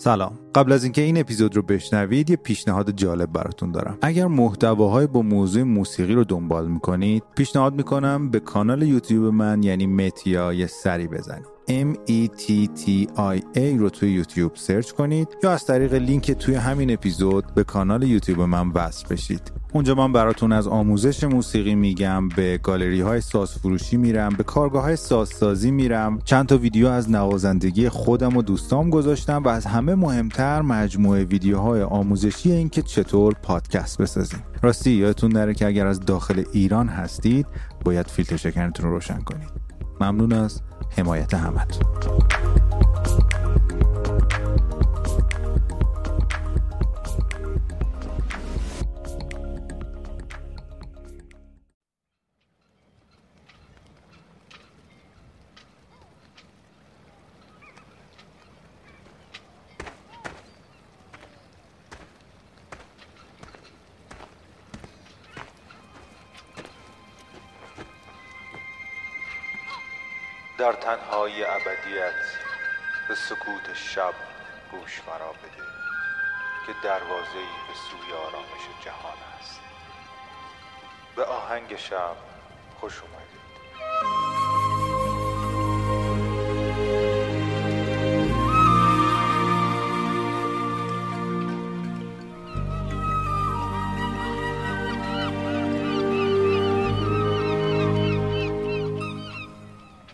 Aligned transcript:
سلام. 0.00 0.38
قبل 0.54 0.72
از 0.72 0.84
اینکه 0.84 1.02
این 1.02 1.18
اپیزود 1.18 1.56
رو 1.56 1.62
بشنوید 1.62 2.30
یه 2.30 2.36
پیشنهاد 2.36 2.90
جالب 2.90 3.32
براتون 3.32 3.72
دارم. 3.72 3.98
اگر 4.02 4.26
محتواهای 4.26 5.06
با 5.06 5.22
موضوع 5.22 5.62
موسیقی 5.62 6.14
رو 6.14 6.24
دنبال 6.24 6.68
می‌کنید 6.68 7.22
پیشنهاد 7.36 7.74
می‌کنم 7.74 8.30
به 8.30 8.40
کانال 8.40 8.82
یوتیوب 8.82 9.34
من 9.34 9.62
یعنی 9.62 9.86
متیا 9.86 10.52
یه 10.52 10.66
سری 10.66 11.08
بزنید. 11.08 11.57
M 11.68 11.96
E 12.08 12.28
T 12.28 12.66
T 12.80 13.06
I 13.16 13.56
A 13.56 13.78
رو 13.78 13.90
توی 13.90 14.10
یوتیوب 14.12 14.52
سرچ 14.54 14.90
کنید 14.90 15.28
یا 15.42 15.52
از 15.52 15.64
طریق 15.64 15.94
لینک 15.94 16.30
توی 16.30 16.54
همین 16.54 16.92
اپیزود 16.92 17.54
به 17.54 17.64
کانال 17.64 18.02
یوتیوب 18.02 18.40
من 18.40 18.68
وصل 18.68 19.08
بشید. 19.10 19.52
اونجا 19.72 19.94
من 19.94 20.12
براتون 20.12 20.52
از 20.52 20.68
آموزش 20.68 21.24
موسیقی 21.24 21.74
میگم 21.74 22.28
به 22.28 22.58
گالری 22.62 23.00
های 23.00 23.20
ساز 23.20 23.52
فروشی 23.52 23.96
میرم 23.96 24.28
به 24.28 24.44
کارگاه 24.44 24.82
های 24.82 24.96
سازسازی 24.96 25.70
میرم. 25.70 26.18
چند 26.24 26.46
تا 26.46 26.58
ویدیو 26.58 26.86
از 26.86 27.10
نوازندگی 27.10 27.88
خودم 27.88 28.36
و 28.36 28.42
دوستام 28.42 28.90
گذاشتم 28.90 29.42
و 29.42 29.48
از 29.48 29.66
همه 29.66 29.94
مهمتر 29.94 30.62
مجموعه 30.62 31.24
ویدیوهای 31.24 31.82
آموزشی 31.82 32.52
این 32.52 32.68
که 32.68 32.82
چطور 32.82 33.34
پادکست 33.42 34.02
بسازیم. 34.02 34.42
راستی 34.62 34.90
یادتون 34.90 35.32
نره 35.32 35.54
که 35.54 35.66
اگر 35.66 35.86
از 35.86 36.00
داخل 36.00 36.44
ایران 36.52 36.88
هستید 36.88 37.46
باید 37.84 38.06
فیلتر 38.06 38.36
شکنتون 38.36 38.86
رو 38.86 38.92
روشن 38.92 39.20
کنید. 39.20 39.48
ممنون 40.00 40.32
از 40.32 40.62
حمایت 40.96 41.34
همتون 41.34 41.86
سکوت 73.28 73.74
شب 73.74 74.14
گوش 74.70 75.02
مرا 75.08 75.32
بده 75.32 75.64
که 76.66 76.74
دروازه 76.82 77.42
به 77.68 77.74
سوی 77.90 78.12
آرامش 78.12 78.84
جهان 78.84 79.18
است. 79.38 79.60
به 81.16 81.24
آهنگ 81.24 81.76
شب 81.76 82.16
خوش 82.80 83.02
اومدید. 83.02 83.27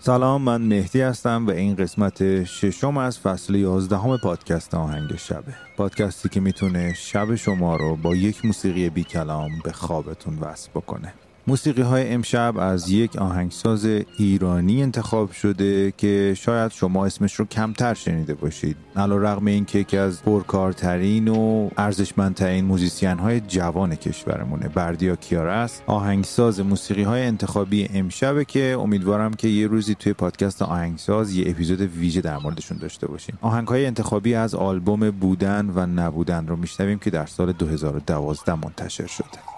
سلام 0.07 0.43
من 0.43 0.63
مهدی 0.63 1.01
هستم 1.01 1.47
و 1.47 1.51
این 1.51 1.75
قسمت 1.75 2.45
ششم 2.45 2.97
از 2.97 3.19
فصل 3.19 3.55
11 3.55 4.19
پادکست 4.23 4.75
آهنگ 4.75 5.17
شبه. 5.17 5.55
پادکستی 5.77 6.29
که 6.29 6.41
می‌تونه 6.41 6.95
شب 6.95 7.35
شما 7.35 7.77
رو 7.77 7.97
با 7.97 8.15
یک 8.15 8.45
موسیقی 8.45 8.91
بی 8.91 9.05
کلام 9.05 9.51
به 9.65 9.73
خوابتون 9.73 10.39
وصل 10.39 10.71
بکنه. 10.75 11.15
موسیقی 11.47 11.83
های 11.83 12.13
امشب 12.13 12.55
از 12.59 12.91
یک 12.91 13.17
آهنگساز 13.17 13.89
ایرانی 14.19 14.83
انتخاب 14.83 15.33
شده 15.33 15.93
که 15.97 16.35
شاید 16.39 16.73
شما 16.73 17.07
اسمش 17.07 17.35
رو 17.35 17.45
کمتر 17.45 17.95
شنیده 17.95 18.35
باشید. 18.35 18.77
علی 18.97 19.17
رغم 19.17 19.47
این 19.47 19.65
که 19.65 19.79
یکی 19.79 19.97
از 19.97 20.23
پرکارترین 20.23 21.29
و 21.29 21.71
ارزشمندترین 21.77 22.65
موزیسین 22.65 23.19
های 23.19 23.41
جوان 23.41 23.95
کشورمونه 23.95 24.69
بردیا 24.69 25.17
کیارا 25.17 25.55
است. 25.55 25.83
آهنگساز 25.87 26.61
موسیقی 26.61 27.03
های 27.03 27.23
انتخابی 27.23 27.89
امشبه 27.95 28.45
که 28.45 28.77
امیدوارم 28.81 29.35
که 29.35 29.49
یه 29.49 29.67
روزی 29.67 29.95
توی 29.95 30.13
پادکست 30.13 30.63
آهنگساز 30.63 31.35
یه 31.35 31.51
اپیزود 31.51 31.81
ویژه 31.81 32.21
در 32.21 32.39
موردشون 32.39 32.79
داشته 32.79 33.07
باشیم. 33.07 33.39
آهنگ 33.41 33.69
های 33.69 33.87
انتخابی 33.87 34.35
از 34.35 34.55
آلبوم 34.55 35.11
بودن 35.11 35.71
و 35.75 35.87
نبودن 35.87 36.47
رو 36.47 36.57
میشنویم 36.57 36.99
که 36.99 37.11
در 37.11 37.27
سال 37.27 37.53
2012 37.53 38.55
منتشر 38.55 39.07
شده. 39.07 39.54